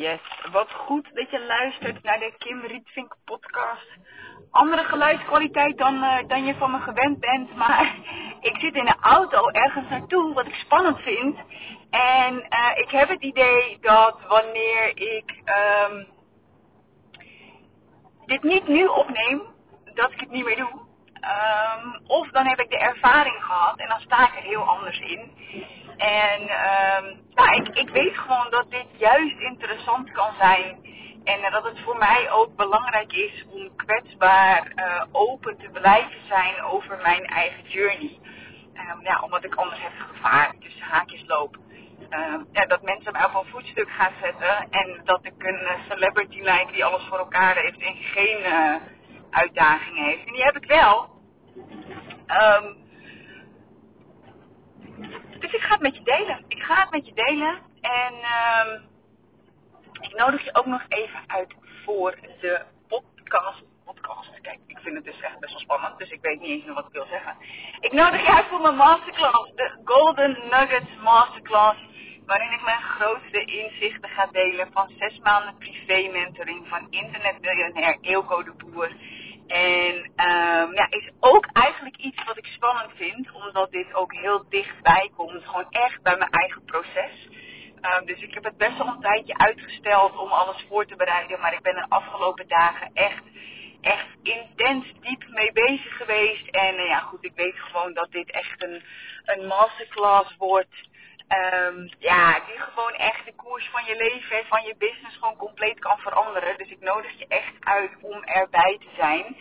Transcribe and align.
Yes, 0.00 0.20
wat 0.52 0.72
goed 0.72 1.10
dat 1.14 1.30
je 1.30 1.44
luistert 1.44 2.02
naar 2.02 2.18
de 2.18 2.34
Kim 2.38 2.60
Rietvink 2.60 3.16
podcast. 3.24 3.86
Andere 4.50 4.84
geluidskwaliteit 4.84 5.78
dan, 5.78 5.94
uh, 5.94 6.18
dan 6.26 6.44
je 6.44 6.54
van 6.54 6.70
me 6.70 6.78
gewend 6.78 7.20
bent, 7.20 7.54
maar 7.54 7.96
ik 8.50 8.56
zit 8.60 8.74
in 8.74 8.86
een 8.86 9.00
auto 9.00 9.48
ergens 9.48 9.88
naartoe 9.88 10.34
wat 10.34 10.46
ik 10.46 10.54
spannend 10.54 10.98
vind. 10.98 11.36
En 11.90 12.34
uh, 12.34 12.70
ik 12.74 12.90
heb 12.90 13.08
het 13.08 13.22
idee 13.22 13.78
dat 13.80 14.20
wanneer 14.28 14.88
ik 14.96 15.42
um, 15.90 16.06
dit 18.26 18.42
niet 18.42 18.68
nu 18.68 18.86
opneem, 18.86 19.42
dat 19.94 20.12
ik 20.12 20.20
het 20.20 20.30
niet 20.30 20.44
meer 20.44 20.56
doe. 20.56 20.88
Um, 21.84 22.00
of 22.06 22.30
dan 22.30 22.46
heb 22.46 22.60
ik 22.60 22.70
de 22.70 22.78
ervaring 22.78 23.44
gehad 23.44 23.78
en 23.78 23.88
dan 23.88 24.00
sta 24.00 24.26
ik 24.26 24.36
er 24.36 24.42
heel 24.42 24.62
anders 24.62 24.98
in. 24.98 25.32
En 26.00 26.42
um, 26.42 27.20
nou, 27.34 27.54
ik, 27.54 27.68
ik 27.68 27.88
weet 27.88 28.16
gewoon 28.16 28.50
dat 28.50 28.70
dit 28.70 28.86
juist 28.96 29.38
interessant 29.38 30.12
kan 30.12 30.30
zijn. 30.38 30.78
En 31.24 31.50
dat 31.50 31.64
het 31.64 31.80
voor 31.80 31.98
mij 31.98 32.30
ook 32.30 32.56
belangrijk 32.56 33.12
is 33.12 33.44
om 33.50 33.76
kwetsbaar 33.76 34.72
uh, 34.76 35.02
open 35.12 35.58
te 35.58 35.68
blijven 35.72 36.26
zijn 36.28 36.62
over 36.62 36.98
mijn 37.02 37.24
eigen 37.24 37.62
journey. 37.68 38.18
Um, 38.74 39.02
ja, 39.02 39.20
omdat 39.20 39.44
ik 39.44 39.54
anders 39.54 39.80
het 39.82 40.08
gevaar 40.08 40.52
tussen 40.60 40.82
haakjes 40.82 41.24
loop. 41.26 41.56
Ja, 42.52 42.66
dat 42.66 42.82
mensen 42.82 43.12
mij 43.12 43.24
op 43.24 43.34
een 43.34 43.50
voetstuk 43.50 43.90
gaan 43.90 44.12
zetten. 44.22 44.70
En 44.70 45.00
dat 45.04 45.20
ik 45.22 45.34
een 45.38 45.60
uh, 45.62 45.70
celebrity 45.88 46.40
lijk 46.40 46.72
die 46.72 46.84
alles 46.84 47.02
voor 47.08 47.18
elkaar 47.18 47.56
heeft 47.56 47.78
en 47.78 47.94
geen 47.94 48.40
uh, 48.40 48.74
uitdaging 49.30 49.96
heeft. 49.96 50.26
En 50.26 50.32
die 50.32 50.44
heb 50.44 50.56
ik 50.56 50.64
wel. 50.64 51.08
Dus 55.40 55.52
ik 55.52 55.60
ga 55.60 55.72
het 55.72 55.80
met 55.80 55.96
je 55.96 56.02
delen. 56.02 56.44
Ik 56.48 56.62
ga 56.62 56.80
het 56.80 56.90
met 56.90 57.06
je 57.06 57.14
delen. 57.14 57.58
En 57.80 58.14
um, 58.14 58.82
ik 60.00 60.16
nodig 60.16 60.44
je 60.44 60.54
ook 60.54 60.66
nog 60.66 60.82
even 60.88 61.20
uit 61.26 61.54
voor 61.84 62.18
de 62.40 62.62
podcast. 62.88 63.62
Podcast. 63.84 64.40
Kijk, 64.40 64.58
ik 64.66 64.78
vind 64.78 64.94
het 64.94 65.04
dus 65.04 65.20
echt 65.20 65.38
best 65.38 65.52
wel 65.52 65.60
spannend. 65.60 65.98
Dus 65.98 66.10
ik 66.10 66.20
weet 66.20 66.40
niet 66.40 66.50
eens 66.50 66.74
wat 66.74 66.86
ik 66.86 66.92
wil 66.92 67.06
zeggen. 67.10 67.36
Ik 67.80 67.92
nodig 67.92 68.20
je 68.20 68.34
uit 68.34 68.46
voor 68.46 68.60
mijn 68.60 68.76
masterclass. 68.76 69.52
De 69.54 69.80
Golden 69.84 70.38
Nuggets 70.50 70.96
Masterclass. 71.02 71.78
Waarin 72.26 72.52
ik 72.52 72.62
mijn 72.64 72.82
grootste 72.82 73.44
inzichten 73.44 74.08
ga 74.08 74.26
delen 74.26 74.72
van 74.72 74.92
zes 74.98 75.18
maanden 75.18 75.58
privé 75.58 76.08
mentoring 76.12 76.68
van 76.68 76.86
internetmiljonair 76.90 77.98
Eelco 78.00 78.42
de 78.42 78.52
Boer. 78.52 78.90
En 79.50 79.94
um, 79.96 80.74
ja, 80.74 80.86
is 80.90 81.10
ook 81.20 81.46
eigenlijk 81.52 81.96
iets 81.96 82.24
wat 82.24 82.36
ik 82.36 82.46
spannend 82.46 82.90
vind, 82.94 83.32
omdat 83.32 83.70
dit 83.70 83.94
ook 83.94 84.14
heel 84.14 84.44
dichtbij 84.48 85.10
komt. 85.16 85.44
Gewoon 85.44 85.70
echt 85.70 86.02
bij 86.02 86.16
mijn 86.16 86.30
eigen 86.30 86.64
proces. 86.64 87.28
Um, 87.82 88.06
dus 88.06 88.20
ik 88.20 88.34
heb 88.34 88.44
het 88.44 88.56
best 88.56 88.76
wel 88.76 88.86
een 88.86 89.00
tijdje 89.00 89.36
uitgesteld 89.36 90.18
om 90.18 90.28
alles 90.28 90.64
voor 90.68 90.86
te 90.86 90.96
bereiden. 90.96 91.40
Maar 91.40 91.52
ik 91.52 91.62
ben 91.62 91.74
de 91.74 91.86
afgelopen 91.88 92.48
dagen 92.48 92.90
echt, 92.94 93.22
echt 93.80 94.06
intens 94.22 94.86
diep 95.00 95.24
mee 95.28 95.52
bezig 95.52 95.96
geweest. 95.96 96.46
En 96.48 96.74
uh, 96.74 96.86
ja, 96.86 96.98
goed, 96.98 97.24
ik 97.24 97.34
weet 97.34 97.58
gewoon 97.58 97.94
dat 97.94 98.10
dit 98.10 98.30
echt 98.30 98.62
een, 98.62 98.82
een 99.24 99.46
masterclass 99.46 100.36
wordt. 100.36 100.88
Um, 101.32 101.88
ja, 101.98 102.40
die 102.46 102.58
gewoon 102.58 102.92
echt 102.92 103.24
de 103.24 103.34
koers 103.36 103.68
van 103.68 103.84
je 103.84 103.96
leven 103.96 104.38
en 104.38 104.46
van 104.46 104.62
je 104.62 104.74
business 104.78 105.16
gewoon 105.16 105.36
compleet 105.36 105.78
kan 105.78 105.98
veranderen. 105.98 106.58
Dus 106.58 106.68
ik 106.68 106.80
nodig 106.80 107.18
je 107.18 107.26
echt 107.28 107.54
uit 107.60 107.90
om 108.00 108.24
erbij 108.24 108.78
te 108.80 108.88
zijn. 108.96 109.36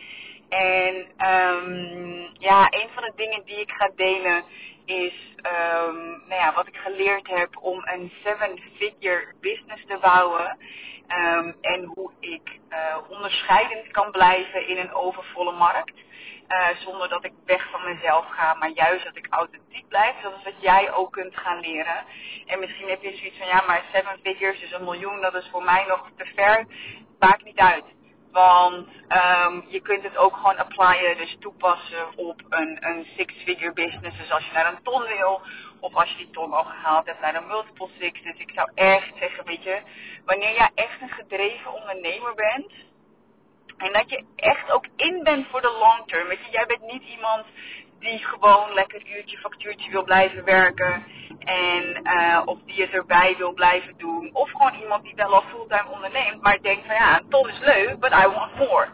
En 0.49 0.95
um, 1.29 2.29
ja, 2.39 2.67
een 2.69 2.89
van 2.93 3.03
de 3.03 3.13
dingen 3.15 3.45
die 3.45 3.59
ik 3.59 3.71
ga 3.71 3.91
delen 3.95 4.43
is 4.85 5.13
um, 5.37 6.23
nou 6.27 6.41
ja, 6.41 6.53
wat 6.53 6.67
ik 6.67 6.75
geleerd 6.75 7.27
heb 7.27 7.57
om 7.61 7.81
een 7.85 8.11
seven-figure 8.23 9.33
business 9.41 9.85
te 9.85 9.97
bouwen. 10.01 10.57
En 11.61 11.83
hoe 11.83 12.11
ik 12.19 12.59
uh, 12.69 12.97
onderscheidend 13.09 13.91
kan 13.91 14.11
blijven 14.11 14.67
in 14.67 14.77
een 14.77 14.93
overvolle 14.93 15.51
markt. 15.51 15.93
Uh, 16.49 16.67
zonder 16.77 17.09
dat 17.09 17.25
ik 17.25 17.33
weg 17.45 17.69
van 17.69 17.83
mezelf 17.83 18.25
ga, 18.29 18.53
maar 18.53 18.69
juist 18.69 19.05
dat 19.05 19.15
ik 19.15 19.27
authentiek 19.29 19.87
blijf. 19.87 20.21
Dat 20.21 20.33
is 20.37 20.43
wat 20.43 20.61
jij 20.61 20.91
ook 20.91 21.11
kunt 21.11 21.37
gaan 21.37 21.59
leren. 21.59 22.05
En 22.45 22.59
misschien 22.59 22.89
heb 22.89 23.01
je 23.01 23.15
zoiets 23.15 23.37
van, 23.37 23.47
ja, 23.47 23.63
maar 23.67 23.83
seven 23.93 24.19
figures, 24.23 24.59
dus 24.59 24.71
een 24.71 24.83
miljoen, 24.83 25.21
dat 25.21 25.35
is 25.35 25.49
voor 25.51 25.63
mij 25.63 25.85
nog 25.87 26.09
te 26.17 26.25
ver. 26.35 26.65
Maakt 27.19 27.43
niet 27.43 27.59
uit. 27.59 27.83
Want 28.31 28.87
um, 29.09 29.65
je 29.67 29.79
kunt 29.81 30.03
het 30.03 30.17
ook 30.17 30.35
gewoon 30.35 30.57
applyen, 30.57 31.17
dus 31.17 31.37
toepassen 31.39 32.17
op 32.17 32.41
een, 32.49 32.77
een 32.79 33.07
six-figure 33.17 33.73
business. 33.73 34.17
Dus 34.17 34.31
als 34.31 34.45
je 34.45 34.53
naar 34.53 34.73
een 34.73 34.83
ton 34.83 35.03
wil, 35.03 35.41
of 35.79 35.95
als 35.95 36.09
je 36.09 36.17
die 36.17 36.29
ton 36.29 36.53
al 36.53 36.63
gehaald 36.63 37.05
hebt 37.05 37.21
naar 37.21 37.35
een 37.35 37.47
multiple 37.47 37.89
six. 37.99 38.21
Dus 38.21 38.37
ik 38.37 38.51
zou 38.53 38.71
echt 38.75 39.11
zeggen, 39.19 39.45
weet 39.45 39.63
je, 39.63 39.81
wanneer 40.25 40.53
jij 40.53 40.69
echt 40.75 41.01
een 41.01 41.09
gedreven 41.09 41.73
ondernemer 41.73 42.33
bent, 42.35 42.71
en 43.79 43.93
dat 43.93 44.09
je 44.09 44.23
echt 44.35 44.71
ook 44.71 44.85
in 44.95 45.23
bent 45.23 45.47
voor 45.47 45.61
de 45.61 45.77
long 45.79 46.07
term. 46.07 46.29
Je, 46.31 46.37
jij 46.51 46.65
bent 46.65 46.91
niet 46.91 47.03
iemand 47.03 47.45
die 47.99 48.17
gewoon 48.17 48.73
lekker 48.73 49.01
uurtje 49.17 49.37
factuurtje 49.37 49.91
wil 49.91 50.03
blijven 50.03 50.43
werken. 50.43 51.03
En 51.39 52.01
uh, 52.03 52.41
of 52.45 52.57
die 52.65 52.81
het 52.81 52.91
erbij 52.91 53.35
wil 53.37 53.53
blijven 53.53 53.97
doen. 53.97 54.29
Of 54.33 54.51
gewoon 54.51 54.73
iemand 54.73 55.03
die 55.03 55.15
wel 55.15 55.33
al 55.33 55.41
fulltime 55.41 55.89
onderneemt, 55.89 56.41
maar 56.41 56.61
denkt 56.61 56.85
van 56.85 56.95
ja, 56.95 57.21
ton 57.29 57.49
is 57.49 57.59
leuk, 57.59 57.99
but 57.99 58.11
I 58.11 58.27
want 58.27 58.55
more. 58.55 58.87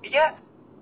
Weet 0.00 0.12
je, 0.12 0.30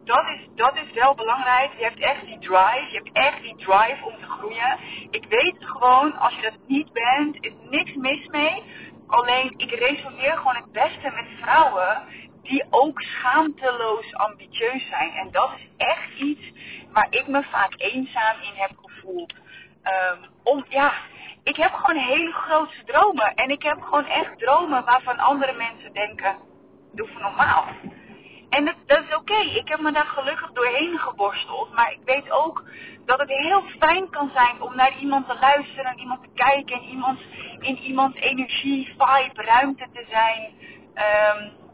dat 0.04 0.24
is, 0.26 0.48
dat 0.54 0.76
is 0.76 0.92
wel 0.92 1.14
belangrijk. 1.14 1.70
Je 1.78 1.84
hebt 1.84 2.00
echt 2.00 2.26
die 2.26 2.38
drive. 2.38 2.86
Je 2.90 2.96
hebt 2.96 3.10
echt 3.12 3.42
die 3.42 3.56
drive 3.56 4.04
om 4.04 4.16
te 4.20 4.28
groeien. 4.28 4.78
Ik 5.10 5.24
weet 5.28 5.56
gewoon, 5.58 6.16
als 6.18 6.34
je 6.34 6.42
dat 6.42 6.58
niet 6.66 6.92
bent, 6.92 7.36
is 7.40 7.52
niks 7.70 7.94
mis 7.94 8.26
mee. 8.26 8.62
Alleen, 9.06 9.54
ik 9.56 9.70
resoneer 9.70 10.36
gewoon 10.36 10.56
het 10.56 10.72
beste 10.72 11.10
met 11.14 11.26
vrouwen 11.40 12.02
die 12.46 12.64
ook 12.70 13.00
schaamteloos 13.00 14.14
ambitieus 14.14 14.88
zijn. 14.88 15.12
En 15.12 15.28
dat 15.32 15.50
is 15.56 15.68
echt 15.76 16.18
iets 16.18 16.52
waar 16.92 17.06
ik 17.10 17.26
me 17.26 17.42
vaak 17.42 17.74
eenzaam 17.76 18.36
in 18.40 18.54
heb 18.54 18.70
gevoeld. 18.76 19.34
Um, 20.12 20.30
om, 20.42 20.64
ja, 20.68 20.92
ik 21.42 21.56
heb 21.56 21.72
gewoon 21.72 22.02
hele 22.02 22.32
grote 22.32 22.84
dromen. 22.84 23.34
En 23.34 23.50
ik 23.50 23.62
heb 23.62 23.82
gewoon 23.82 24.06
echt 24.06 24.38
dromen 24.38 24.84
waarvan 24.84 25.18
andere 25.18 25.52
mensen 25.52 25.92
denken, 25.92 26.36
doe 26.92 27.08
voor 27.08 27.20
normaal. 27.20 27.64
En 28.48 28.64
dat, 28.64 28.74
dat 28.86 29.04
is 29.08 29.14
oké. 29.14 29.36
Ik 29.36 29.68
heb 29.68 29.80
me 29.80 29.92
daar 29.92 30.06
gelukkig 30.06 30.50
doorheen 30.52 30.98
geborsteld. 30.98 31.74
Maar 31.74 31.92
ik 31.92 32.00
weet 32.04 32.30
ook 32.30 32.64
dat 33.04 33.18
het 33.18 33.28
heel 33.28 33.62
fijn 33.78 34.10
kan 34.10 34.30
zijn 34.34 34.62
om 34.62 34.76
naar 34.76 34.98
iemand 34.98 35.28
te 35.28 35.36
luisteren, 35.40 35.84
naar 35.84 35.98
iemand 35.98 36.22
te 36.22 36.28
kijken, 36.34 36.82
in 36.82 36.88
iemands, 36.88 37.22
in 37.58 37.78
iemands 37.78 38.16
energie, 38.16 38.86
vibe, 38.86 39.42
ruimte 39.42 39.86
te 39.92 40.06
zijn. 40.10 40.52
Um, 40.94 41.64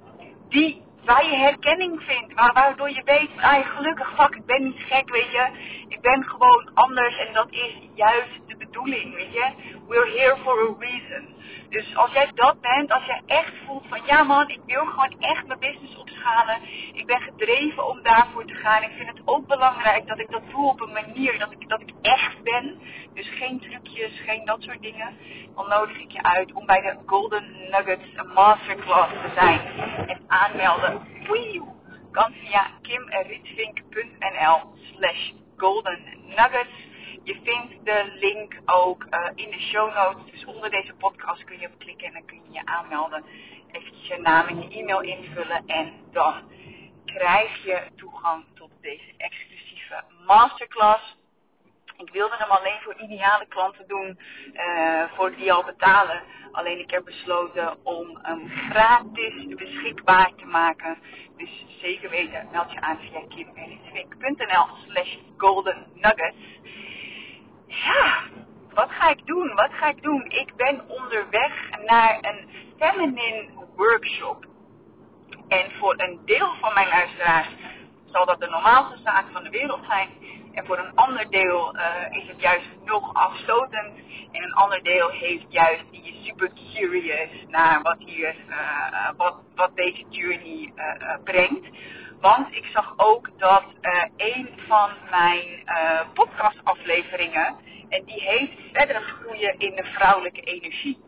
die, 0.53 0.83
waar 1.05 1.25
je 1.25 1.37
herkenning 1.37 2.03
vindt, 2.03 2.35
waar, 2.35 2.53
waardoor 2.53 2.91
je 2.91 3.03
weet, 3.05 3.31
ah, 3.37 3.67
gelukkig, 3.77 4.15
fuck, 4.17 4.35
ik 4.35 4.47
ben 4.47 4.63
niet 4.63 4.79
gek, 4.79 5.11
weet 5.11 5.31
je. 5.31 5.49
Ik 5.89 6.01
ben 6.01 6.25
gewoon 6.25 6.71
anders 6.75 7.19
en 7.19 7.33
dat 7.33 7.47
is 7.51 7.79
juist 7.95 8.41
de 8.47 8.57
bedoeling, 8.57 9.15
weet 9.15 9.33
je. 9.33 9.51
We're 9.89 10.19
here 10.19 10.37
for 10.37 10.59
a 10.59 10.75
reason. 10.79 11.35
Dus 11.73 11.97
als 11.97 12.13
jij 12.13 12.31
dat 12.35 12.61
bent, 12.61 12.93
als 12.93 13.05
jij 13.05 13.23
echt 13.27 13.53
voelt 13.67 13.85
van, 13.89 14.01
ja 14.07 14.23
man, 14.23 14.49
ik 14.49 14.61
wil 14.67 14.85
gewoon 14.85 15.21
echt 15.21 15.47
mijn 15.47 15.59
business 15.59 15.97
opschalen. 15.97 16.61
Ik 16.93 17.07
ben 17.07 17.21
gedreven 17.21 17.89
om 17.89 18.03
daarvoor 18.03 18.45
te 18.45 18.55
gaan. 18.55 18.83
Ik 18.83 18.91
vind 18.97 19.09
het 19.09 19.21
ook 19.25 19.47
belangrijk 19.47 20.07
dat 20.07 20.19
ik 20.19 20.31
dat 20.31 20.43
doe 20.51 20.69
op 20.69 20.81
een 20.81 20.93
manier 20.93 21.39
dat 21.39 21.53
ik, 21.53 21.69
dat 21.69 21.81
ik 21.81 21.93
echt 22.03 22.43
ben. 22.43 22.81
Dus 23.15 23.29
geen 23.29 23.61
trucjes, 23.61 24.21
geen 24.21 24.45
dat 24.45 24.63
soort 24.63 24.83
dingen. 24.83 25.17
Dan 25.55 25.69
nodig 25.69 25.99
ik 25.99 26.11
je 26.11 26.23
uit 26.23 26.53
om 26.53 26.67
bij 26.67 26.81
de 26.81 26.97
Golden 27.07 27.45
Nuggets 27.71 28.23
Masterclass 28.35 29.13
te 29.13 29.31
zijn. 29.35 29.61
En 30.07 30.21
aanmelden. 30.27 31.01
Wee, 31.29 31.63
kan 32.11 32.33
via 32.33 32.71
kimrietvink.nl 32.83 34.61
slash 34.97 35.31
golden 35.57 35.99
nuggets. 36.27 36.91
Je 37.25 37.39
vindt 37.43 37.85
de 37.85 38.13
link 38.21 38.61
ook 38.65 39.07
uh, 39.11 39.29
in 39.35 39.51
de 39.51 39.61
show 39.61 39.95
notes. 39.95 40.31
Dus 40.31 40.45
onder 40.45 40.71
deze 40.71 40.95
podcast 40.95 41.45
kun 41.45 41.59
je 41.59 41.67
op 41.67 41.79
klikken 41.79 42.07
en 42.07 42.13
dan 42.13 42.25
kun 42.25 42.41
je 42.45 42.53
je 42.53 42.65
aanmelden. 42.65 43.25
Even 43.73 43.93
je 44.03 44.19
naam 44.19 44.47
en 44.47 44.63
je 44.63 44.79
e-mail 44.79 45.01
invullen. 45.01 45.67
En 45.67 45.93
dan 46.13 46.35
krijg 47.05 47.65
je 47.65 47.83
toegang 47.97 48.45
tot 48.55 48.71
deze 48.81 49.15
exclusieve 49.17 50.05
masterclass. 50.27 51.17
Ik 51.97 52.13
wilde 52.13 52.37
hem 52.37 52.51
alleen 52.51 52.81
voor 52.81 52.95
ideale 53.01 53.47
klanten 53.49 53.89
doen, 53.89 54.19
uh, 54.53 55.05
voor 55.15 55.37
die 55.37 55.53
al 55.53 55.65
betalen. 55.65 56.23
Alleen 56.53 56.79
ik 56.79 56.91
heb 56.91 57.05
besloten 57.05 57.85
om 57.85 58.19
hem 58.23 58.49
gratis 58.49 59.55
beschikbaar 59.55 60.33
te 60.37 60.45
maken. 60.45 60.99
Dus 61.37 61.65
zeker 61.81 62.11
weten, 62.11 62.49
meld 62.53 62.73
je 62.73 62.81
aan 62.81 62.99
via 62.99 63.21
kimeritzwink.nl 63.29 64.67
slash 64.87 65.17
golden 65.37 65.87
nuggets. 65.95 66.61
Ja, 67.73 68.23
wat 68.75 68.91
ga 68.91 69.11
ik 69.11 69.27
doen? 69.27 69.55
Wat 69.55 69.71
ga 69.73 69.89
ik 69.89 70.03
doen? 70.03 70.25
Ik 70.29 70.57
ben 70.57 70.89
onderweg 70.89 71.71
naar 71.87 72.19
een 72.21 72.49
feminine 72.79 73.49
workshop. 73.77 74.45
En 75.49 75.71
voor 75.79 75.95
een 75.97 76.21
deel 76.25 76.55
van 76.61 76.75
mijn 76.75 76.89
luisteraars 76.89 77.49
zal 78.07 78.27
dat 78.27 78.41
de 78.41 78.49
normaalste 78.49 78.99
zaak 79.05 79.25
van 79.33 79.43
de 79.43 79.51
wereld 79.51 79.85
zijn. 79.89 80.09
En 80.53 80.67
voor 80.67 80.79
een 80.79 80.95
ander 80.95 81.31
deel 81.31 81.77
is 82.11 82.29
het 82.29 82.41
juist 82.41 82.69
nog 82.85 83.15
afstotend. 83.15 83.99
En 84.33 84.43
een 84.43 84.55
ander 84.55 84.83
deel 84.83 85.09
heeft 85.09 85.45
juist 85.49 85.85
die 85.91 86.21
super 86.25 86.51
curious 86.73 87.31
naar 87.49 87.83
wat 87.83 87.99
hier, 87.99 88.35
wat, 89.17 89.37
wat 89.55 89.77
deze 89.77 90.05
journey 90.09 90.73
brengt. 91.25 91.67
Want 92.23 92.55
ik 92.55 92.65
zag 92.65 92.95
ook 92.97 93.31
dat 93.39 93.65
een 94.17 94.49
van 94.69 94.91
mijn 95.11 95.65
podcastafleveringen, 96.15 97.57
en 97.89 98.05
die 98.05 98.21
heeft 98.21 98.53
verder 98.73 99.03
groeien 99.03 99.59
in 99.59 99.75
de 99.75 99.85
vrouwelijke 99.85 100.41
energie, 100.41 100.99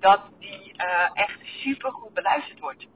dat 0.00 0.20
die 0.38 0.74
echt 1.14 1.38
super 1.42 1.92
goed 1.92 2.14
beluisterd 2.14 2.60
wordt. 2.60 2.86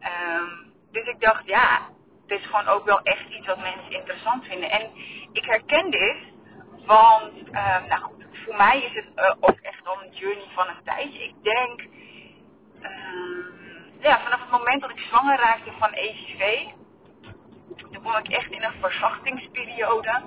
Um, 0.00 0.72
dus 0.92 1.06
ik 1.06 1.20
dacht, 1.20 1.46
ja, 1.46 1.88
het 2.26 2.40
is 2.40 2.46
gewoon 2.46 2.68
ook 2.68 2.84
wel 2.84 3.00
echt 3.02 3.28
iets 3.28 3.46
wat 3.46 3.58
mensen 3.58 3.90
interessant 3.90 4.44
vinden. 4.44 4.70
En 4.70 4.90
ik 5.32 5.44
herken 5.44 5.90
dit, 5.90 6.16
want, 6.86 7.48
uh, 7.52 7.84
nou 7.88 8.00
goed, 8.02 8.24
voor 8.44 8.56
mij 8.56 8.82
is 8.82 8.94
het 8.94 9.06
uh, 9.16 9.34
ook 9.40 9.58
echt 9.60 9.86
al 9.86 10.02
een 10.02 10.12
journey 10.12 10.46
van 10.54 10.68
een 10.68 10.84
tijdje. 10.84 11.24
Ik 11.24 11.34
denk, 11.42 11.80
uh, 11.80 11.88
ja, 14.00 14.20
vanaf 14.22 14.40
het 14.40 14.50
moment 14.50 14.80
dat 14.80 14.90
ik 14.90 14.98
zwanger 14.98 15.38
raakte 15.38 15.72
van 15.78 15.92
ECV, 15.92 16.66
toen 17.76 18.00
kwam 18.02 18.16
ik 18.16 18.28
echt 18.28 18.50
in 18.50 18.62
een 18.62 18.80
verzachtingsperiode. 18.80 20.22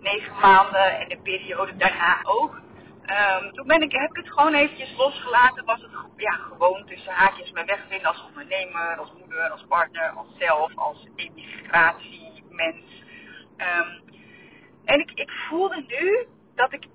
Negen 0.00 0.40
maanden 0.40 1.00
en 1.00 1.08
de 1.08 1.18
periode 1.18 1.76
daarna 1.76 2.18
ook. 2.22 2.60
Um, 3.06 3.52
toen 3.52 3.66
ben 3.66 3.82
ik, 3.82 3.92
heb 3.92 4.10
ik 4.10 4.16
het 4.16 4.32
gewoon 4.32 4.54
eventjes 4.54 4.96
losgelaten. 4.96 5.64
Was 5.64 5.80
het 5.80 5.90
ja, 6.16 6.32
gewoon 6.32 6.86
tussen 6.86 7.12
haakjes 7.12 7.50
mijn 7.50 7.66
weg 7.66 7.80
vinden 7.88 8.08
als 8.08 8.24
ondernemer, 8.28 8.96
als 8.98 9.12
moeder, 9.18 9.50
als 9.50 9.64
partner, 9.68 10.10
als 10.10 10.26
zelf, 10.38 10.76
als 10.76 11.06
emigratiemens. 11.16 13.04
Um, 13.56 14.02
en 14.84 15.00
ik, 15.00 15.10
ik 15.14 15.30
voelde 15.30 15.84
nu 15.86 16.26
dat 16.54 16.72
ik, 16.72 16.86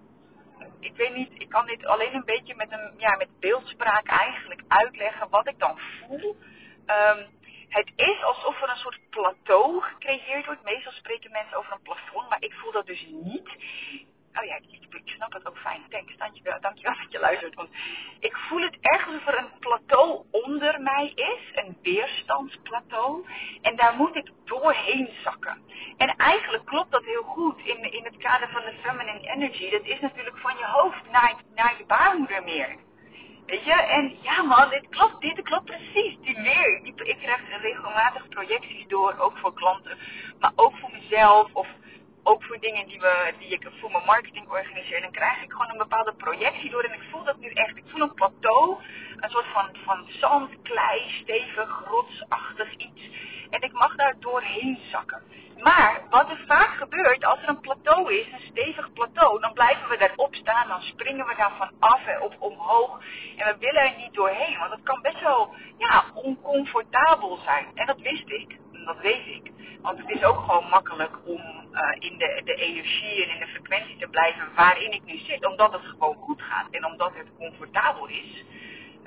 ik 0.80 0.96
weet 0.96 1.16
niet, 1.16 1.32
ik 1.34 1.50
kan 1.50 1.66
dit 1.66 1.86
alleen 1.86 2.14
een 2.14 2.26
beetje 2.26 2.56
met, 2.56 2.72
een, 2.72 2.94
ja, 2.98 3.16
met 3.16 3.40
beeldspraak 3.40 4.08
eigenlijk 4.08 4.47
uitleggen 4.68 5.30
wat 5.30 5.48
ik 5.48 5.60
dan 5.60 5.80
voel. 5.80 6.38
Um, 6.86 7.36
het 7.70 7.92
is 7.96 8.24
alsof 8.24 8.62
er 8.62 8.70
een 8.70 8.78
soort 8.78 9.00
plateau 9.10 9.82
gecreëerd 9.82 10.46
wordt. 10.46 10.64
Meestal 10.64 10.92
spreken 10.92 11.32
mensen 11.32 11.58
over 11.58 11.72
een 11.72 11.82
plafond, 11.82 12.30
maar 12.30 12.42
ik 12.42 12.54
voel 12.54 12.72
dat 12.72 12.86
dus 12.86 13.08
niet. 13.10 13.50
Oh 14.34 14.44
ja, 14.44 14.56
ik, 14.56 14.84
ik 14.90 15.02
snap 15.06 15.34
het 15.34 15.48
ook 15.48 15.58
fijn. 15.58 15.82
Thanks, 15.90 16.18
dankjewel, 16.18 16.62
dankjewel 16.62 16.96
dat 16.98 17.12
je 17.12 17.20
luistert. 17.20 17.56
Want 17.56 17.70
ik 18.20 18.36
voel 18.36 18.62
het 18.62 18.78
ergens 18.82 19.14
alsof 19.14 19.28
er 19.28 19.38
een 19.38 19.60
plateau 19.60 20.26
onder 20.32 20.82
mij 20.82 21.12
is. 21.16 21.64
Een 21.64 21.78
weerstandsplateau. 21.82 23.26
En 23.62 23.76
daar 23.76 23.96
moet 23.96 24.16
ik 24.16 24.32
doorheen 24.46 25.10
zakken. 25.24 25.62
En 25.98 26.16
eigenlijk 26.16 26.66
klopt 26.66 26.92
dat 26.92 27.04
heel 27.04 27.24
goed 27.24 27.60
in, 27.60 27.92
in 27.92 28.04
het 28.04 28.18
kader 28.18 28.50
van 28.50 28.62
de 28.62 28.74
feminine 28.82 29.28
energy. 29.28 29.70
Dat 29.70 29.86
is 29.86 30.00
natuurlijk 30.00 30.38
van 30.38 30.58
je 30.58 30.66
hoofd 30.66 31.10
naar, 31.12 31.36
naar 31.56 31.76
je 31.78 31.86
baarmoeder 31.86 32.44
meer. 32.44 32.86
Weet 33.48 33.64
je? 33.64 33.74
En 33.74 34.16
ja 34.22 34.44
man, 34.44 34.70
dit 34.70 34.88
klopt, 34.90 35.22
dit 35.22 35.42
klopt 35.42 35.66
precies. 35.66 36.18
Die 36.22 36.36
weer. 36.36 36.80
Ik, 36.84 37.02
ik 37.02 37.18
krijg 37.18 37.62
regelmatig 37.62 38.30
projecties 38.30 38.88
door, 38.88 39.16
ook 39.18 39.38
voor 39.38 39.54
klanten. 39.54 39.98
Maar 40.40 40.52
ook 40.56 40.76
voor 40.78 40.92
mezelf. 40.92 41.54
Of 41.54 41.68
ook 42.24 42.44
voor 42.44 42.60
dingen 42.60 42.88
die, 42.88 43.00
we, 43.00 43.34
die 43.40 43.50
ik 43.50 43.68
voor 43.80 43.92
mijn 43.92 44.06
marketing 44.06 44.50
organiseer, 44.50 45.02
dan 45.02 45.12
krijg 45.12 45.44
ik 45.44 45.52
gewoon 45.52 45.70
een 45.70 45.78
bepaalde 45.78 46.14
projectie 46.14 46.70
door. 46.70 46.84
En 46.84 46.94
ik 46.94 47.08
voel 47.12 47.24
dat 47.24 47.38
nu 47.38 47.50
echt. 47.50 47.78
Ik 47.78 47.84
voel 47.88 48.02
een 48.02 48.14
plateau, 48.14 48.78
een 49.18 49.30
soort 49.30 49.48
van, 49.54 49.70
van 49.86 50.06
zand, 50.08 50.62
klei, 50.62 51.10
stevig, 51.22 51.84
rotsachtig 51.86 52.76
iets. 52.78 53.10
En 53.50 53.62
ik 53.62 53.72
mag 53.72 53.96
daar 53.96 54.16
doorheen 54.20 54.80
zakken. 54.92 55.22
Maar 55.58 56.02
wat 56.10 56.30
er 56.30 56.44
vaak 56.48 56.70
gebeurt, 56.70 57.26
als 57.26 57.42
er 57.42 57.50
een 57.50 57.60
plateau 57.60 58.14
is, 58.14 58.26
een 58.32 58.52
stevig 58.52 58.94
plateau, 58.94 59.40
dan 59.40 59.54
blijven 59.54 59.90
we 59.90 59.98
daarop 59.98 60.36
staan, 60.36 60.68
dan 60.68 60.82
springen 60.82 61.26
we 61.26 61.36
daarvan 61.38 61.72
af 61.80 62.06
en 62.06 62.22
op 62.22 62.36
omhoog. 62.40 63.02
En 63.38 63.46
we 63.46 63.56
willen 63.60 63.82
er 63.82 63.98
niet 63.98 64.14
doorheen, 64.14 64.58
want 64.58 64.70
dat 64.70 64.84
kan 64.84 65.02
best 65.02 65.22
wel 65.22 65.56
ja, 65.78 66.04
oncomfortabel 66.14 67.40
zijn. 67.46 67.66
En 67.74 67.86
dat 67.86 68.00
wist 68.00 68.30
ik, 68.30 68.58
dat 68.86 68.98
weet 69.02 69.28
ik. 69.28 69.52
Want 69.82 69.98
het 69.98 70.10
is 70.10 70.24
ook 70.24 70.40
gewoon 70.40 70.70
makkelijk 70.70 71.16
om 71.26 71.42
uh, 71.72 71.96
in 72.00 72.18
de, 72.18 72.42
de 72.46 72.56
energie 72.56 73.24
en 73.24 73.34
in 73.34 73.40
de 73.40 73.48
frequentie 73.48 73.98
te 73.98 74.08
blijven 74.08 74.48
waarin 74.56 74.92
ik 74.92 75.04
nu 75.06 75.18
zit. 75.18 75.46
Omdat 75.46 75.72
het 75.72 75.82
gewoon 75.86 76.16
goed 76.16 76.42
gaat 76.42 76.68
en 76.72 76.86
omdat 76.86 77.12
het 77.14 77.28
comfortabel 77.38 78.08
is. 78.08 78.44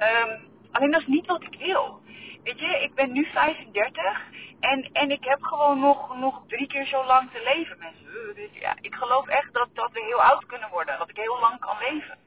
Um, 0.01 0.49
alleen 0.73 0.91
dat 0.91 1.01
is 1.01 1.07
niet 1.07 1.27
wat 1.27 1.43
ik 1.43 1.57
wil. 1.59 2.01
Weet 2.43 2.61
je, 2.61 2.83
ik 2.83 2.95
ben 2.95 3.13
nu 3.13 3.25
35 3.33 4.23
en, 4.61 4.89
en 4.93 5.11
ik 5.11 5.25
heb 5.25 5.43
gewoon 5.43 5.81
nog, 5.81 6.17
nog 6.17 6.43
drie 6.49 6.67
keer 6.67 6.87
zo 6.87 7.05
lang 7.05 7.31
te 7.31 7.43
leven, 7.55 7.79
mensen. 7.79 8.35
Dus 8.35 8.51
ja, 8.53 8.77
ik 8.81 8.95
geloof 8.95 9.27
echt 9.27 9.53
dat, 9.55 9.69
dat 9.73 9.93
we 9.93 10.01
heel 10.01 10.23
oud 10.23 10.47
kunnen 10.47 10.71
worden, 10.71 10.99
dat 10.99 11.11
ik 11.11 11.17
heel 11.17 11.39
lang 11.41 11.61
kan 11.61 11.77
leven. 11.91 12.19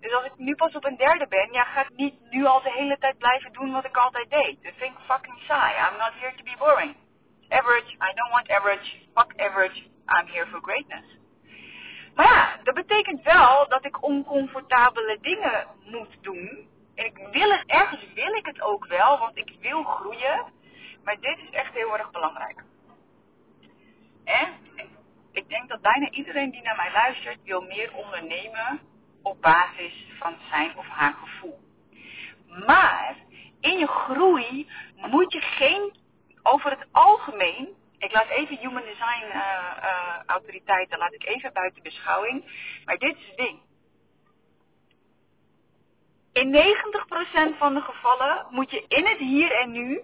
Dus 0.00 0.12
als 0.12 0.24
ik 0.24 0.32
nu 0.36 0.54
pas 0.54 0.74
op 0.74 0.84
een 0.84 0.96
derde 0.96 1.26
ben, 1.28 1.52
ja, 1.52 1.64
ga 1.64 1.80
ik 1.80 1.96
niet 1.96 2.14
nu 2.30 2.44
al 2.44 2.62
de 2.62 2.72
hele 2.72 2.98
tijd 2.98 3.18
blijven 3.18 3.52
doen 3.52 3.72
wat 3.72 3.84
ik 3.84 3.96
altijd 3.96 4.30
deed. 4.30 4.62
Dat 4.62 4.72
vind 4.76 4.92
ik 4.92 5.04
fucking 5.06 5.38
saai. 5.48 5.74
I'm 5.74 5.98
not 5.98 6.12
here 6.20 6.34
to 6.36 6.42
be 6.42 6.54
boring. 6.58 6.94
Average, 7.48 7.92
I 7.92 8.12
don't 8.14 8.30
want 8.30 8.50
average. 8.50 8.96
Fuck 9.14 9.32
average, 9.36 9.82
I'm 10.06 10.26
here 10.26 10.46
for 10.46 10.60
greatness. 10.62 11.04
Maar 12.14 12.26
ja, 12.26 12.60
dat 12.62 12.74
betekent 12.74 13.22
wel 13.22 13.68
dat 13.68 13.84
ik 13.84 14.02
oncomfortabele 14.02 15.18
dingen 15.20 15.66
moet 15.84 16.16
doen. 16.20 16.68
En 16.96 17.04
ik 17.04 17.16
wil 17.32 17.50
het, 17.50 17.62
ergens 17.66 18.12
wil 18.14 18.34
ik 18.34 18.46
het 18.46 18.60
ook 18.60 18.86
wel, 18.86 19.18
want 19.18 19.36
ik 19.36 19.52
wil 19.60 19.82
groeien. 19.82 20.44
Maar 21.04 21.20
dit 21.20 21.38
is 21.38 21.50
echt 21.50 21.74
heel 21.74 21.98
erg 21.98 22.10
belangrijk. 22.10 22.64
Ik 25.32 25.48
denk 25.48 25.68
dat 25.68 25.80
bijna 25.80 26.10
iedereen 26.10 26.50
die 26.50 26.62
naar 26.62 26.76
mij 26.76 26.92
luistert 26.92 27.38
wil 27.44 27.60
meer 27.60 27.94
ondernemen 27.94 28.80
op 29.22 29.40
basis 29.40 30.06
van 30.18 30.36
zijn 30.50 30.76
of 30.76 30.86
haar 30.86 31.12
gevoel. 31.12 31.58
Maar 32.66 33.16
in 33.60 33.78
je 33.78 33.86
groei 33.86 34.68
moet 34.96 35.32
je 35.32 35.40
geen, 35.40 35.96
over 36.42 36.70
het 36.70 36.86
algemeen, 36.92 37.68
ik 37.98 38.12
laat 38.12 38.28
even 38.28 38.58
human 38.58 38.82
design 38.82 39.24
uh, 39.24 39.36
uh, 39.36 40.16
autoriteiten, 40.26 40.98
laat 40.98 41.12
ik 41.12 41.24
even 41.24 41.52
buiten 41.52 41.82
beschouwing. 41.82 42.44
Maar 42.84 42.98
dit 42.98 43.16
is 43.16 43.26
het 43.26 43.36
ding. 43.36 43.60
In 46.36 46.52
90% 46.52 47.58
van 47.58 47.74
de 47.74 47.80
gevallen 47.80 48.46
moet 48.50 48.70
je 48.70 48.84
in 48.88 49.06
het 49.06 49.18
hier 49.18 49.52
en 49.52 49.70
nu 49.70 50.02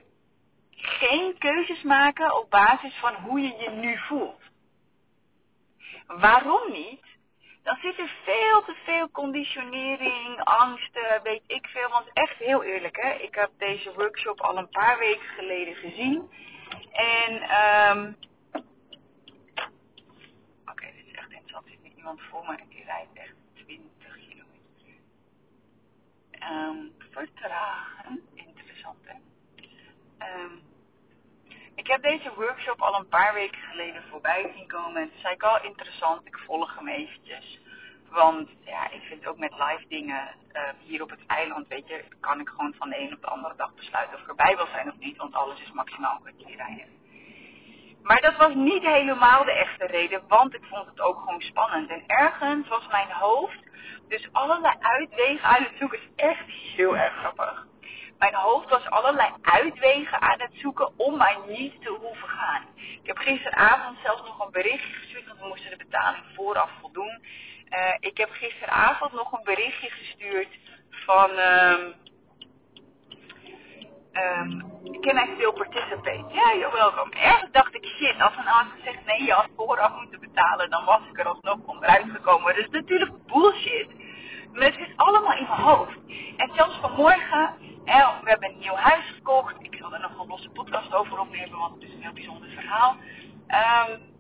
geen 0.75 1.38
keuzes 1.38 1.82
maken 1.82 2.37
op 2.38 2.50
basis 2.50 2.94
van 2.94 3.14
hoe 3.14 3.40
je 3.40 3.56
je 3.58 3.70
nu 3.70 3.99
voelt. 3.99 4.40
Waarom 6.06 6.73
niet? 6.73 7.05
Dan 7.62 7.76
zit 7.82 7.99
er 7.99 8.14
veel 8.25 8.62
te 8.64 8.75
veel 8.84 9.11
conditionering, 9.11 10.40
angsten, 10.44 11.20
weet 11.23 11.43
ik 11.46 11.67
veel. 11.67 11.88
Want 11.88 12.11
echt 12.12 12.38
heel 12.38 12.62
eerlijk, 12.62 12.96
hè, 12.96 13.11
ik 13.12 13.35
heb 13.35 13.50
deze 13.58 13.93
workshop 13.94 14.40
al 14.40 14.56
een 14.56 14.69
paar 14.69 14.99
weken 14.99 15.28
geleden 15.28 15.75
gezien. 15.75 16.30
En, 16.92 17.33
um, 17.97 18.16
oké, 20.71 20.87
dit 20.97 21.06
is 21.06 21.14
echt 21.14 21.30
interessant. 21.30 21.66
Er 21.66 21.73
zit 21.83 21.97
iemand 21.97 22.21
voor 22.21 22.45
me 22.47 22.56
en 22.56 22.68
die 22.68 22.85
rijdt 22.85 23.11
echt 23.12 23.35
20 23.54 23.64
kilometer. 23.64 24.01
Um, 26.50 26.92
vertragen, 27.11 28.22
interessant 28.34 28.99
hè. 29.04 29.14
Um, 30.42 30.62
ik 31.75 31.87
heb 31.87 32.02
deze 32.02 32.34
workshop 32.34 32.80
al 32.80 32.94
een 32.94 33.08
paar 33.08 33.34
weken 33.34 33.61
geleden 33.61 34.02
voorbij 34.11 34.52
zien 34.56 34.66
komen. 34.66 35.02
En 35.02 35.08
toen 35.11 35.20
zei 35.20 35.34
ik 35.34 35.42
al 35.42 35.62
interessant, 35.62 36.26
ik 36.26 36.38
volg 36.38 36.75
hem 36.75 36.88
eventjes. 36.88 37.61
Want 38.11 38.49
ja, 38.64 38.90
ik 38.90 39.02
vind 39.02 39.26
ook 39.26 39.38
met 39.38 39.52
live 39.52 39.84
dingen 39.88 40.34
uh, 40.52 40.68
hier 40.78 41.02
op 41.02 41.11
het 41.11 41.26
eiland, 41.26 41.68
weet 41.68 41.88
je, 41.88 42.04
kan 42.20 42.40
ik 42.40 42.49
gewoon 42.49 42.75
van 42.75 42.88
de 42.88 42.99
een 42.99 43.12
op 43.12 43.20
de 43.20 43.26
andere 43.26 43.56
dag 43.56 43.75
besluiten 43.75 44.16
of 44.16 44.22
ik 44.22 44.28
erbij 44.28 44.56
wil 44.56 44.66
zijn 44.66 44.88
of 44.88 44.99
niet. 44.99 45.16
Want 45.16 45.34
alles 45.34 45.61
is 45.61 45.72
maximaal 45.72 46.16
een 46.16 46.22
kwartier 46.22 46.56
rijden. 46.56 47.01
Maar 48.02 48.21
dat 48.21 48.37
was 48.37 48.54
niet 48.54 48.82
helemaal 48.82 49.44
de 49.44 49.52
echte 49.52 49.87
reden, 49.87 50.23
want 50.28 50.54
ik 50.54 50.64
vond 50.64 50.87
het 50.87 51.00
ook 51.00 51.18
gewoon 51.18 51.40
spannend. 51.40 51.90
En 51.90 52.02
ergens 52.06 52.68
was 52.68 52.87
mijn 52.90 53.11
hoofd 53.11 53.59
dus 54.09 54.28
allerlei 54.32 54.75
uitwegen 54.80 55.49
aan 55.49 55.62
het 55.62 55.73
zoeken. 55.78 55.99
is 55.99 56.09
echt 56.16 56.47
heel 56.76 56.97
erg 56.97 57.14
grappig. 57.14 57.66
Mijn 58.18 58.35
hoofd 58.35 58.68
was 58.68 58.90
allerlei 58.90 59.30
uitwegen 59.42 60.21
aan 60.21 60.40
het 60.40 60.52
zoeken 60.52 60.99
om 60.99 61.16
maar 61.16 61.38
niet 61.47 61.82
te 61.82 61.90
hoeven 61.90 62.28
gaan. 62.28 62.62
Ik 62.76 63.06
heb 63.06 63.18
gisteravond 63.18 63.99
zelfs 64.04 64.23
nog 64.23 64.44
een 64.44 64.52
berichtje 64.52 64.92
gestuurd, 64.92 65.26
want 65.26 65.40
we 65.40 65.47
moesten 65.47 65.71
de 65.71 65.76
betaling 65.76 66.25
vooraf 66.35 66.71
voldoen. 66.80 67.25
Uh, 67.71 67.94
ik 68.00 68.18
heb 68.18 68.30
gisteravond 68.30 69.12
nog 69.12 69.32
een 69.32 69.44
berichtje 69.44 69.90
gestuurd 69.90 70.59
van... 70.90 71.30
Um, 71.30 71.94
can 75.00 75.16
I 75.16 75.35
still 75.35 75.52
participate? 75.52 76.25
Ja, 76.35 76.54
you're 76.54 76.73
welcome. 76.73 77.11
Ergens 77.14 77.52
dacht 77.52 77.75
ik, 77.75 77.81
als 78.09 78.35
ze 78.35 78.42
nou 78.42 78.56
had 78.56 78.66
gezegd 78.76 79.04
nee, 79.06 79.23
je 79.23 79.32
had 79.32 79.49
vooraf 79.56 79.97
moeten 80.00 80.21
betalen, 80.21 80.71
dan 80.71 80.85
was 80.85 81.00
ik 81.11 81.18
er 81.18 81.26
alsnog 81.28 81.59
onderuit 81.66 82.11
gekomen. 82.11 82.59
Is 82.59 82.68
natuurlijk 82.71 83.26
bullshit. 83.26 83.88
Maar 84.52 84.64
het 84.64 84.78
is 84.78 84.97
allemaal 84.97 85.37
in 85.37 85.47
mijn 85.49 85.61
hoofd. 85.61 85.99
En 86.37 86.50
zelfs 86.54 86.78
vanmorgen 86.80 87.54
we 87.85 88.28
hebben 88.30 88.49
een 88.49 88.59
nieuw 88.59 88.75
huis 88.75 89.04
gekocht. 89.14 89.54
Ik 89.59 89.76
zal 89.80 89.94
er 89.94 90.00
nog 90.00 90.18
een 90.18 90.26
losse 90.26 90.50
podcast 90.50 90.94
over 90.94 91.18
opnemen, 91.18 91.59
want 91.59 91.75
het 91.75 91.82
is 91.82 91.94
een 91.94 92.02
heel 92.02 92.12
bijzonder 92.12 92.49
verhaal. 92.49 92.97
Um, 93.88 94.11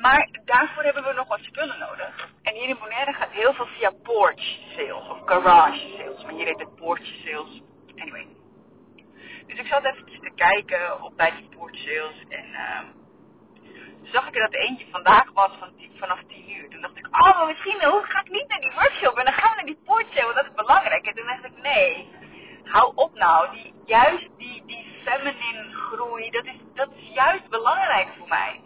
Maar 0.00 0.28
daarvoor 0.44 0.82
hebben 0.82 1.04
we 1.04 1.12
nog 1.12 1.28
wat 1.28 1.40
spullen 1.40 1.78
nodig. 1.78 2.28
En 2.42 2.54
hier 2.54 2.68
in 2.68 2.78
Bonaire 2.80 3.12
gaat 3.12 3.30
heel 3.30 3.52
veel 3.54 3.66
via 3.66 3.90
porch 4.02 4.58
sales 4.76 5.08
of 5.08 5.18
garage 5.24 5.94
sales. 5.98 6.24
Maar 6.24 6.32
hier 6.32 6.46
heet 6.46 6.58
het 6.58 6.74
porch 6.74 7.06
sales. 7.06 7.62
Anyway. 7.96 8.26
Dus 9.54 9.64
ik 9.64 9.72
zat 9.72 9.84
even 9.84 10.04
te 10.04 10.32
kijken 10.34 11.02
op 11.02 11.16
bij 11.16 11.32
die 11.36 11.48
porch 11.56 11.76
sales. 11.76 12.24
En 12.28 12.46
uh, 12.50 12.80
zag 14.02 14.28
ik 14.28 14.34
er 14.34 14.40
dat 14.40 14.54
eentje 14.54 14.86
vandaag 14.90 15.32
was 15.32 15.50
van 15.58 15.72
vanaf 15.98 16.20
10 16.28 16.50
uur. 16.50 16.70
Toen 16.70 16.80
dacht 16.80 16.96
ik, 16.96 17.06
oh, 17.06 17.38
maar 17.38 17.46
misschien 17.46 17.80
ga 17.80 18.20
ik 18.20 18.30
niet 18.30 18.48
naar 18.48 18.60
die 18.60 18.72
workshop. 18.74 19.18
En 19.18 19.24
dan 19.24 19.34
gaan 19.34 19.50
we 19.50 19.56
naar 19.56 19.72
die 19.74 19.82
porch 19.84 20.06
sale, 20.14 20.24
want 20.24 20.36
dat 20.36 20.44
is 20.44 20.62
belangrijk. 20.64 21.06
En 21.06 21.14
toen 21.14 21.26
dacht 21.26 21.44
ik, 21.44 21.62
nee, 21.62 22.08
hou 22.64 22.92
op 22.94 23.14
nou. 23.14 23.50
Die, 23.50 23.74
juist 23.86 24.28
die, 24.38 24.62
die 24.66 24.86
feminine 25.04 25.72
groei, 25.72 26.30
dat 26.30 26.44
is, 26.44 26.58
dat 26.74 26.88
is 26.96 27.08
juist 27.14 27.48
belangrijk 27.48 28.08
voor 28.18 28.28
mij. 28.28 28.60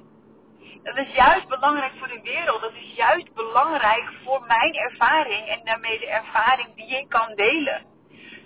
Dat 0.82 0.96
is 0.96 1.14
juist 1.14 1.48
belangrijk 1.48 1.92
voor 1.98 2.08
de 2.08 2.20
wereld. 2.22 2.60
Dat 2.60 2.74
is 2.74 2.94
juist 2.94 3.34
belangrijk 3.34 4.12
voor 4.24 4.44
mijn 4.46 4.74
ervaring 4.74 5.48
en 5.48 5.60
daarmee 5.64 5.98
de 5.98 6.08
ervaring 6.08 6.74
die 6.74 6.98
ik 6.98 7.08
kan 7.08 7.34
delen. 7.34 7.97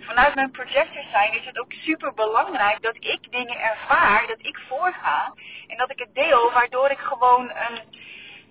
Vanuit 0.05 0.35
mijn 0.35 0.51
projector 0.51 1.03
zijn 1.11 1.33
is 1.33 1.45
het 1.45 1.59
ook 1.59 1.71
super 1.71 2.13
belangrijk 2.13 2.81
dat 2.81 2.95
ik 2.95 3.31
dingen 3.31 3.59
ervaar, 3.59 4.27
dat 4.27 4.39
ik 4.45 4.59
voorga 4.67 5.33
en 5.67 5.77
dat 5.77 5.91
ik 5.91 5.99
het 5.99 6.15
deel, 6.15 6.51
waardoor 6.51 6.89
ik 6.89 6.99
gewoon 6.99 7.49
een, 7.49 7.81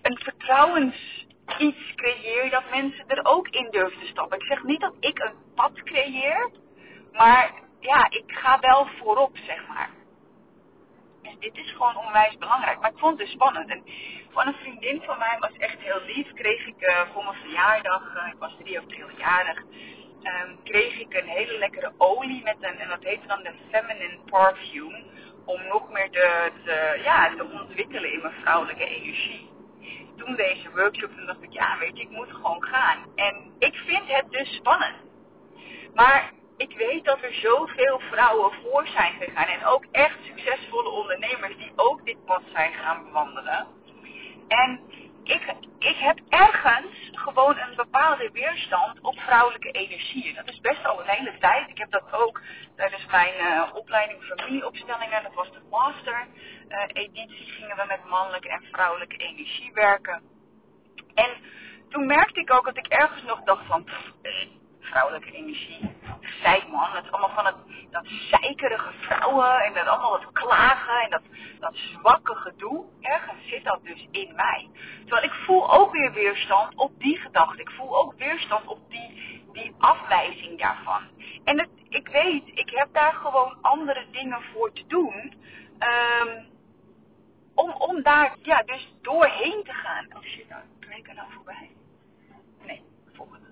een 0.02 0.18
vertrouwens 0.18 1.26
iets 1.58 1.94
creëer 1.94 2.50
dat 2.50 2.62
mensen 2.70 3.08
er 3.08 3.24
ook 3.24 3.48
in 3.48 3.70
durven 3.70 4.00
te 4.00 4.06
stappen. 4.06 4.38
Ik 4.38 4.46
zeg 4.46 4.62
niet 4.62 4.80
dat 4.80 4.94
ik 5.00 5.18
een 5.18 5.34
pad 5.54 5.82
creëer, 5.82 6.50
maar 7.12 7.50
ja, 7.80 8.06
ik 8.10 8.24
ga 8.26 8.58
wel 8.60 8.88
voorop, 8.98 9.36
zeg 9.36 9.66
maar. 9.66 9.90
Dus 11.22 11.36
dit 11.38 11.56
is 11.56 11.70
gewoon 11.70 11.96
onwijs 11.96 12.38
belangrijk. 12.38 12.80
Maar 12.80 12.90
ik 12.90 12.98
vond 12.98 13.18
het 13.18 13.26
dus 13.26 13.34
spannend. 13.34 13.70
En 13.70 13.84
van 14.30 14.46
een 14.46 14.54
vriendin 14.54 15.02
van 15.02 15.18
mij 15.18 15.36
was 15.40 15.56
echt 15.58 15.80
heel 15.80 16.00
lief. 16.06 16.32
Kreeg 16.32 16.66
ik 16.66 16.74
uh, 16.78 17.00
voor 17.12 17.24
mijn 17.24 17.36
verjaardag, 17.36 18.14
uh, 18.16 18.32
ik 18.32 18.38
was 18.38 18.56
drie 18.58 18.78
of 18.78 18.86
driejarig, 18.86 19.62
um, 20.24 20.62
kreeg 20.64 21.00
ik 21.00 21.14
een 21.14 21.28
hele 21.28 21.58
lekkere 21.58 21.92
olie 21.98 22.42
met 22.42 22.56
een, 22.60 22.78
en 22.78 22.88
dat 22.88 23.02
heet 23.02 23.20
dan 23.26 23.42
de 23.42 23.52
Feminine 23.70 24.18
Perfume. 24.24 25.04
Om 25.44 25.66
nog 25.66 25.90
meer 25.90 26.10
de, 26.10 27.00
ja, 27.04 27.34
te 27.36 27.44
ontwikkelen 27.44 28.12
in 28.12 28.20
mijn 28.22 28.34
vrouwelijke 28.40 28.84
energie. 28.84 29.50
Toen 30.16 30.36
deze 30.36 30.70
workshop, 30.74 31.10
toen 31.16 31.26
dacht 31.26 31.42
ik, 31.42 31.52
ja 31.52 31.78
weet 31.78 31.96
je, 31.96 32.02
ik 32.02 32.10
moet 32.10 32.30
gewoon 32.30 32.64
gaan. 32.64 33.06
En 33.14 33.52
ik 33.58 33.74
vind 33.74 34.02
het 34.06 34.30
dus 34.30 34.54
spannend. 34.54 34.96
Maar 35.94 36.32
ik 36.56 36.76
weet 36.76 37.04
dat 37.04 37.22
er 37.22 37.34
zoveel 37.34 38.00
vrouwen 38.10 38.52
voor 38.52 38.86
zijn 38.86 39.12
gegaan. 39.20 39.46
En 39.46 39.64
ook 39.64 39.84
echt 39.90 40.18
succesvolle 40.24 40.88
ondernemers 40.88 41.56
die 41.56 41.72
ook 41.76 42.04
dit 42.04 42.24
pad 42.24 42.42
zijn 42.52 42.72
gaan 42.72 43.04
bewandelen. 43.04 43.66
En 44.48 44.80
ik, 45.22 45.54
ik 45.78 45.96
heb 45.96 46.18
ergens 46.28 47.10
gewoon 47.12 47.58
een 47.58 47.76
bepaalde 47.76 48.30
weerstand 48.32 49.00
op 49.00 49.18
vrouwelijke 49.18 49.70
energieën. 49.70 50.34
Dat 50.34 50.48
is 50.48 50.60
best 50.60 50.84
al 50.84 51.00
een 51.00 51.08
hele 51.08 51.38
tijd. 51.38 51.68
Ik 51.68 51.78
heb 51.78 51.90
dat 51.90 52.12
ook 52.12 52.40
tijdens 52.76 53.06
mijn 53.06 53.34
uh, 53.40 53.74
opleiding 53.74 54.22
familieopstellingen. 54.22 55.22
Dat 55.22 55.34
was 55.34 55.52
de 55.52 55.62
master 55.70 56.26
uh, 56.68 56.84
editie. 56.92 57.46
Gingen 57.46 57.76
we 57.76 57.84
met 57.88 58.04
mannelijke 58.08 58.48
en 58.48 58.62
vrouwelijke 58.72 59.16
energie 59.16 59.72
werken. 59.72 60.22
En 61.14 61.30
toen 61.88 62.06
merkte 62.06 62.40
ik 62.40 62.54
ook 62.54 62.64
dat 62.64 62.76
ik 62.76 62.86
ergens 62.86 63.22
nog 63.22 63.42
dacht 63.42 63.66
van... 63.66 63.84
Pff, 63.84 64.12
vrouwelijke 64.80 65.32
energie. 65.32 65.91
Zeik 66.42 66.68
man, 66.68 67.10
allemaal 67.10 67.34
van 67.34 67.46
het, 67.46 67.56
dat 67.90 68.06
zeikerige 68.06 68.92
vrouwen 69.00 69.64
en 69.64 69.74
dat 69.74 69.86
allemaal 69.86 70.20
het 70.20 70.32
klagen 70.32 71.02
en 71.02 71.10
dat, 71.10 71.22
dat 71.58 71.76
zwakke 71.76 72.34
gedoe. 72.34 72.84
Ergens 73.00 73.48
zit 73.48 73.64
dat 73.64 73.78
dus 73.82 74.06
in 74.10 74.34
mij. 74.34 74.70
Terwijl 75.00 75.24
ik 75.24 75.32
voel 75.32 75.72
ook 75.72 75.92
weer 75.92 76.12
weerstand 76.12 76.74
op 76.74 76.92
die 76.98 77.18
gedachte. 77.18 77.60
Ik 77.60 77.70
voel 77.70 77.96
ook 77.96 78.14
weerstand 78.14 78.66
op 78.66 78.90
die, 78.90 79.42
die 79.52 79.74
afwijzing 79.78 80.58
daarvan. 80.58 81.02
En 81.44 81.58
het, 81.58 81.70
ik 81.88 82.08
weet, 82.08 82.42
ik 82.46 82.70
heb 82.70 82.88
daar 82.92 83.12
gewoon 83.12 83.58
andere 83.60 84.06
dingen 84.10 84.42
voor 84.52 84.72
te 84.72 84.86
doen. 84.86 85.34
Um, 86.22 86.50
om, 87.54 87.72
om 87.72 88.02
daar 88.02 88.36
ja, 88.42 88.62
dus 88.62 88.94
doorheen 89.02 89.62
te 89.64 89.72
gaan. 89.72 90.06
Oh 90.16 90.22
shit, 90.22 90.48
nou, 90.48 90.62
ik 90.96 91.08
er 91.08 91.14
nou 91.14 91.32
voorbij. 91.32 91.70
Nee, 92.66 92.82
volgende. 93.12 93.46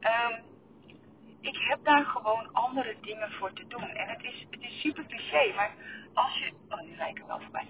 Um, 0.00 0.53
ik 1.44 1.56
heb 1.68 1.78
daar 1.82 2.04
gewoon 2.04 2.52
andere 2.52 2.94
dingen 3.00 3.30
voor 3.32 3.52
te 3.52 3.66
doen. 3.66 3.88
En 3.88 4.08
het 4.08 4.22
is, 4.22 4.46
het 4.50 4.62
is 4.62 4.80
super 4.80 5.06
cliché, 5.06 5.52
maar 5.54 5.74
als 6.14 6.38
je, 6.38 6.52
oh 6.68 6.80
nu 6.80 6.94
rijd 6.96 7.16
ik 7.16 7.24
wel 7.26 7.40
voorbij. 7.40 7.66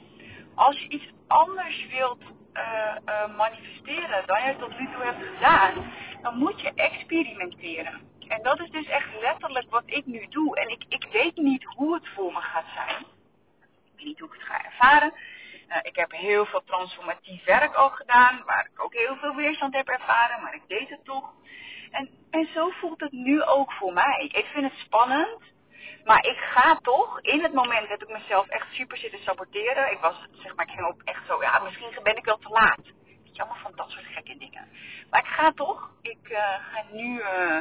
Als 0.54 0.80
je 0.80 0.88
iets 0.88 1.08
anders 1.26 1.86
wilt 1.86 2.22
uh, 2.54 2.96
uh, 3.06 3.36
manifesteren 3.36 4.26
dan 4.26 4.46
je 4.46 4.56
tot 4.56 4.78
nu 4.78 4.88
toe 4.92 5.02
hebt 5.02 5.26
gedaan, 5.34 5.92
dan 6.22 6.38
moet 6.38 6.60
je 6.60 6.72
experimenteren. 6.74 8.00
En 8.28 8.42
dat 8.42 8.60
is 8.60 8.70
dus 8.70 8.86
echt 8.86 9.20
letterlijk 9.20 9.70
wat 9.70 9.82
ik 9.86 10.06
nu 10.06 10.26
doe. 10.28 10.56
En 10.56 10.68
ik, 10.68 10.84
ik 10.88 11.06
weet 11.12 11.36
niet 11.36 11.64
hoe 11.64 11.94
het 11.94 12.08
voor 12.08 12.32
me 12.32 12.40
gaat 12.40 12.68
zijn. 12.74 13.00
Ik 13.60 13.96
weet 13.96 14.06
niet 14.06 14.18
hoe 14.18 14.28
ik 14.28 14.34
het 14.34 14.48
ga 14.48 14.64
ervaren. 14.64 15.12
Uh, 15.68 15.76
ik 15.82 15.96
heb 15.96 16.10
heel 16.10 16.46
veel 16.46 16.62
transformatief 16.64 17.44
werk 17.44 17.74
al 17.74 17.90
gedaan, 17.90 18.42
waar 18.46 18.68
ik 18.72 18.84
ook 18.84 18.94
heel 18.94 19.16
veel 19.16 19.34
weerstand 19.34 19.74
heb 19.74 19.88
ervaren, 19.88 20.42
maar 20.42 20.54
ik 20.54 20.68
deed 20.68 20.88
het 20.88 21.04
toch. 21.04 21.32
En, 21.94 22.08
en 22.30 22.48
zo 22.54 22.68
voelt 22.68 23.00
het 23.00 23.12
nu 23.12 23.42
ook 23.42 23.72
voor 23.72 23.92
mij. 23.92 24.30
Ik 24.32 24.46
vind 24.46 24.64
het 24.64 24.78
spannend. 24.78 25.52
Maar 26.04 26.24
ik 26.24 26.36
ga 26.36 26.78
toch, 26.82 27.20
in 27.20 27.42
het 27.42 27.52
moment 27.52 27.88
heb 27.88 28.02
ik 28.02 28.08
mezelf 28.08 28.48
echt 28.48 28.66
super 28.72 28.96
zitten 28.96 29.22
saboteren. 29.22 29.92
Ik 29.92 29.98
was, 29.98 30.26
zeg 30.32 30.54
maar, 30.54 30.66
ik 30.66 30.72
ging 30.72 30.86
ook 30.86 31.02
echt 31.04 31.26
zo, 31.26 31.42
ja, 31.42 31.58
misschien 31.58 31.98
ben 32.02 32.16
ik 32.16 32.24
wel 32.24 32.38
te 32.38 32.48
laat. 32.48 32.80
Allemaal 33.34 33.62
van 33.62 33.72
dat 33.74 33.90
soort 33.90 34.04
gekke 34.04 34.36
dingen. 34.38 34.68
Maar 35.10 35.20
ik 35.20 35.26
ga 35.26 35.52
toch, 35.52 35.90
ik 36.02 36.28
uh, 36.28 36.38
ga 36.38 36.84
nu 36.92 37.18
uh, 37.18 37.60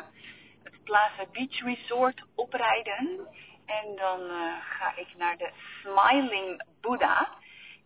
het 0.63 0.83
Plaza 0.83 1.25
Beach 1.31 1.63
Resort 1.63 2.23
oprijden. 2.35 3.27
En 3.65 3.95
dan 3.95 4.21
uh, 4.21 4.53
ga 4.59 4.95
ik 4.95 5.07
naar 5.17 5.37
de 5.37 5.49
Smiling 5.81 6.63
Buddha. 6.81 7.29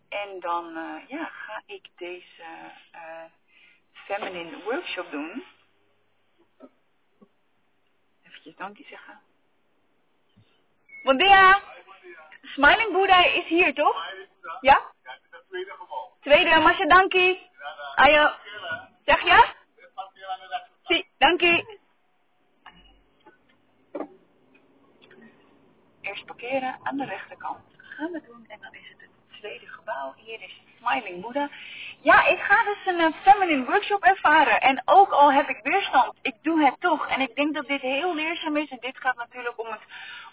En 0.08 0.40
dan, 0.40 0.64
ja, 1.08 1.24
ga 1.24 1.62
ik 1.66 1.88
deze 1.96 2.44
feminine 3.92 4.62
workshop 4.64 5.10
doen 5.10 5.44
eventjes 8.48 8.56
dankie 8.56 8.86
zeggen. 8.86 9.20
Bon 11.02 11.16
dia! 11.16 11.62
Smiling 12.42 12.92
Buddha 12.92 13.24
is 13.24 13.46
hier, 13.48 13.74
toch? 13.74 13.96
Ja? 14.60 14.92
Tweede, 16.20 16.60
Masha, 16.60 16.86
dankie. 16.86 17.50
Ayo. 17.94 18.30
Zeg 19.04 19.22
je? 19.22 19.54
Si, 20.82 21.06
dankie. 21.18 21.78
Eerst 26.00 26.24
parkeren 26.24 26.78
aan 26.82 26.96
de 26.96 27.04
rechterkant. 27.04 27.60
Gaan 27.76 28.12
we 28.12 28.22
doen 28.26 28.44
en 28.48 28.60
dan 28.60 28.74
is 28.74 28.88
het 28.88 29.00
het 29.00 29.40
tweede 29.40 29.66
gebouw. 29.66 30.14
Hier 30.16 30.42
is 30.42 30.60
Smiling 30.78 31.22
Buddha. 31.22 31.50
Ja, 32.00 32.26
ik 32.26 32.38
ga 32.38 32.64
dus 32.64 32.86
een 32.86 33.00
uh, 33.00 33.12
feminine 33.22 33.64
workshop 33.64 34.02
ervaren. 34.02 34.60
En 34.60 34.82
ook 34.84 35.10
al 35.10 35.32
heb 35.32 35.48
ik 35.48 35.60
weerstand, 35.62 36.18
ik 36.22 36.34
doe 36.42 36.64
het 36.64 36.80
toch. 36.80 37.08
En 37.08 37.20
ik 37.20 37.34
denk 37.34 37.54
dat 37.54 37.66
dit 37.66 37.80
heel 37.80 38.14
leerzaam 38.14 38.56
is. 38.56 38.70
En 38.70 38.78
dit 38.80 38.98
gaat 38.98 39.16
natuurlijk 39.16 39.60
om 39.60 39.66
het 39.66 39.80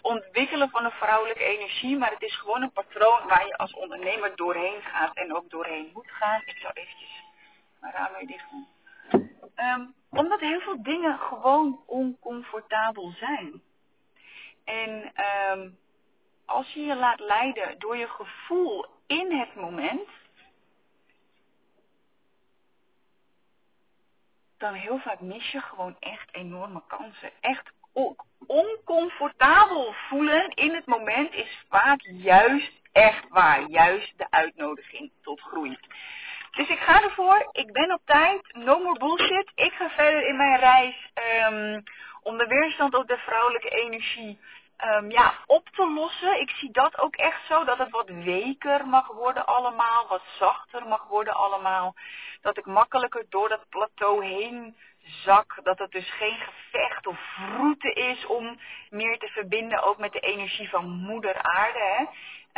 ontwikkelen 0.02 0.70
van 0.70 0.86
een 0.86 0.92
vrouwelijke 0.92 1.44
energie. 1.44 1.98
Maar 1.98 2.12
het 2.12 2.22
is 2.22 2.36
gewoon 2.36 2.62
een 2.62 2.72
patroon 2.72 3.28
waar 3.28 3.48
je 3.48 3.58
als 3.58 3.74
ondernemer 3.74 4.36
doorheen 4.36 4.82
gaat 4.82 5.16
en 5.16 5.36
ook 5.36 5.50
doorheen 5.50 5.90
moet 5.94 6.12
gaan. 6.12 6.42
Ik 6.46 6.58
zal 6.58 6.72
eventjes 6.74 7.24
mijn 7.80 7.94
raam 7.94 8.14
weer 8.18 8.28
dicht 8.28 8.46
doen. 8.52 8.68
Um, 9.56 9.94
omdat 10.10 10.40
heel 10.40 10.60
veel 10.60 10.84
dingen 10.84 11.20
gewoon 11.20 11.80
oncomfortabel 11.86 13.14
zijn. 13.20 13.62
En 14.64 15.14
um, 15.52 15.78
als 16.46 16.74
je 16.74 16.82
je 16.82 16.96
laat 16.96 17.20
leiden 17.20 17.80
door 17.80 17.98
je 17.98 18.08
gevoel 18.08 18.86
in 19.08 19.40
het 19.40 19.56
moment 19.56 20.10
dan 24.58 24.74
heel 24.74 24.98
vaak 24.98 25.20
mis 25.20 25.52
je 25.52 25.60
gewoon 25.62 25.96
echt 26.00 26.30
enorme 26.32 26.82
kansen. 26.88 27.32
Echt 27.42 27.72
oncomfortabel 28.48 29.94
voelen 30.10 30.50
in 30.50 30.74
het 30.76 30.86
moment 30.86 31.34
is 31.34 31.66
vaak 31.70 32.02
juist 32.02 32.72
echt 32.92 33.26
waar. 33.30 33.70
Juist 33.70 34.18
de 34.18 34.28
uitnodiging 34.30 35.12
tot 35.22 35.42
groei. 35.42 35.78
Dus 36.52 36.70
ik 36.70 36.80
ga 36.80 37.04
ervoor. 37.04 37.50
Ik 37.52 37.72
ben 37.72 37.94
op 37.94 38.02
tijd. 38.06 38.54
No 38.54 38.80
more 38.80 39.00
bullshit. 39.00 39.52
Ik 39.56 39.74
ga 39.74 39.90
verder 39.90 40.28
in 40.28 40.38
mijn 40.38 40.60
reis 40.60 41.12
um, 41.50 41.84
om 42.22 42.38
de 42.38 42.48
weerstand 42.48 42.96
op 42.96 43.08
de 43.08 43.18
vrouwelijke 43.18 43.70
energie 43.70 44.40
um, 44.84 45.12
ja, 45.12 45.34
op 45.46 45.70
te 45.70 45.92
lossen. 45.92 46.40
Ik 46.40 46.50
zie 46.50 46.72
dat 46.72 47.00
ook 47.00 47.16
echt 47.16 47.46
zo, 47.48 47.64
dat 47.64 47.78
het 47.78 47.90
wat 47.90 48.10
weker 48.10 48.88
mag 48.88 49.08
worden 49.08 49.46
allemaal, 49.46 50.08
wat 50.08 50.24
zachter 50.40 50.88
mag 50.88 51.08
worden 51.08 51.34
allemaal. 51.34 51.96
Dat 52.42 52.58
ik 52.58 52.66
makkelijker 52.66 53.26
door 53.30 53.50
dat 53.50 53.70
plateau 53.70 54.26
heen 54.26 54.76
zak. 55.06 55.60
Dat 55.64 55.80
het 55.80 55.92
dus 55.92 56.12
geen 56.12 56.38
gevecht 56.40 57.08
of 57.08 57.20
vroete 57.20 57.94
is 57.94 58.26
om 58.26 58.60
meer 58.90 59.18
te 59.20 59.28
verbinden 59.28 59.84
ook 59.84 59.98
met 59.98 60.12
de 60.12 60.20
energie 60.20 60.70
van 60.70 60.90
moeder 60.90 61.42
aarde. 61.42 61.80
Hè? 61.80 62.06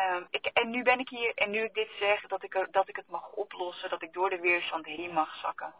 Ehm, 0.03 0.23
ik, 0.29 0.45
en 0.45 0.69
nu 0.69 0.83
ben 0.83 0.99
ik 0.99 1.09
hier 1.09 1.31
en 1.35 1.49
nu 1.49 1.63
ik 1.63 1.73
dit 1.73 1.89
zeg, 1.99 2.27
dat 2.27 2.43
ik, 2.43 2.55
er, 2.55 2.67
dat 2.71 2.89
ik 2.89 2.95
het 2.95 3.09
mag 3.09 3.31
oplossen, 3.31 3.89
dat 3.89 4.01
ik 4.01 4.13
door 4.13 4.29
de 4.29 4.39
weerstand 4.39 4.85
heen 4.85 5.13
mag 5.13 5.35
zakken. 5.35 5.73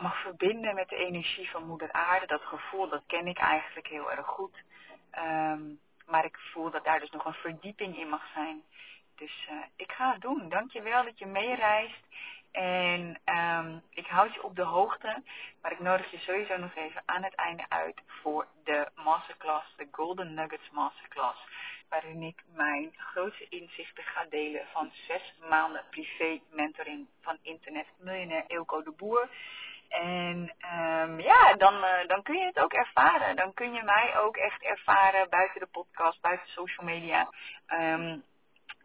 Mag 0.00 0.20
verbinden 0.22 0.74
met 0.74 0.88
de 0.88 0.96
energie 0.96 1.50
van 1.50 1.66
moeder 1.66 1.92
aarde. 1.92 2.26
Dat 2.26 2.42
gevoel, 2.42 2.88
dat 2.88 3.02
ken 3.06 3.26
ik 3.26 3.38
eigenlijk 3.38 3.86
heel 3.86 4.10
erg 4.10 4.26
goed. 4.26 4.62
Ehm, 5.10 5.60
maar 6.06 6.24
ik 6.24 6.36
voel 6.36 6.70
dat 6.70 6.84
daar 6.84 7.00
dus 7.00 7.10
nog 7.10 7.24
een 7.24 7.32
verdieping 7.32 7.98
in 7.98 8.08
mag 8.08 8.22
zijn. 8.34 8.62
Dus 9.16 9.48
uh, 9.50 9.56
ik 9.76 9.92
ga 9.92 10.12
het 10.12 10.20
doen. 10.20 10.48
Dankjewel 10.48 11.04
dat 11.04 11.18
je 11.18 11.26
meereist. 11.26 12.04
En 12.50 13.20
um, 13.24 13.82
ik 13.90 14.06
houd 14.06 14.34
je 14.34 14.42
op 14.42 14.56
de 14.56 14.62
hoogte. 14.62 15.22
Maar 15.62 15.72
ik 15.72 15.80
nodig 15.80 16.10
je 16.10 16.18
sowieso 16.18 16.56
nog 16.56 16.74
even 16.74 17.02
aan 17.04 17.22
het 17.22 17.34
einde 17.34 17.64
uit 17.68 18.00
voor 18.06 18.46
de 18.64 18.88
masterclass, 18.94 19.74
de 19.76 19.88
Golden 19.90 20.34
Nuggets 20.34 20.70
Masterclass. 20.70 21.38
Waarin 21.88 22.22
ik 22.22 22.42
mijn 22.54 22.92
grootste 22.96 23.46
inzichten 23.48 24.04
ga 24.04 24.24
delen 24.30 24.66
van 24.72 24.90
zes 24.92 25.34
maanden 25.48 25.84
privé 25.90 26.40
mentoring 26.50 27.06
van 27.20 27.38
internet 27.42 27.86
miljonair 27.98 28.44
Eelco 28.46 28.82
de 28.82 28.90
Boer. 28.90 29.28
En 29.90 30.54
um, 30.74 31.20
ja, 31.20 31.54
dan, 31.54 31.74
uh, 31.74 32.06
dan 32.06 32.22
kun 32.22 32.38
je 32.38 32.44
het 32.44 32.58
ook 32.58 32.72
ervaren. 32.72 33.36
Dan 33.36 33.54
kun 33.54 33.72
je 33.72 33.82
mij 33.82 34.18
ook 34.18 34.36
echt 34.36 34.62
ervaren 34.62 35.28
buiten 35.28 35.60
de 35.60 35.66
podcast, 35.66 36.20
buiten 36.20 36.48
social 36.48 36.86
media. 36.86 37.28
Um, 37.68 38.24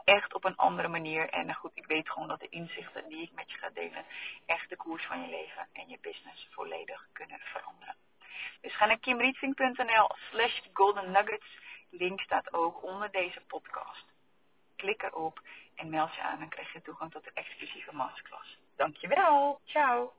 echt 0.04 0.34
op 0.34 0.44
een 0.46 0.56
andere 0.56 0.88
manier. 0.88 1.30
En 1.30 1.48
uh, 1.48 1.56
goed, 1.56 1.72
ik 1.74 1.86
weet 1.86 2.10
gewoon 2.10 2.28
dat 2.28 2.40
de 2.40 2.50
inzichten 2.50 3.10
die 3.10 3.22
ik 3.22 3.32
met 3.32 3.52
je 3.52 3.58
ga 3.58 3.70
delen 3.74 4.06
echt 4.46 4.70
de 4.70 4.76
koers 4.76 5.06
van 5.06 5.22
je 5.22 5.30
leven 5.30 5.68
en 5.74 5.88
je 5.88 5.98
business 6.02 6.48
volledig 6.52 7.08
kunnen 7.14 7.40
veranderen. 7.40 7.96
Dus 8.62 8.76
ga 8.76 8.86
naar 8.86 9.00
kimrietving.nl 9.00 10.10
slash 10.32 10.60
golden 10.74 11.12
nuggets. 11.12 11.58
Link 11.90 12.20
staat 12.20 12.54
ook 12.54 12.84
onder 12.84 13.12
deze 13.12 13.42
podcast. 13.48 14.06
Klik 14.76 15.04
erop 15.04 15.42
en 15.76 15.90
meld 15.90 16.16
je 16.16 16.22
aan. 16.22 16.40
Dan 16.40 16.50
krijg 16.50 16.74
je 16.74 16.82
toegang 16.82 17.12
tot 17.12 17.24
de 17.24 17.32
exclusieve 17.34 17.96
masterclass. 17.96 18.58
Dankjewel. 18.76 19.60
Ciao. 19.66 20.16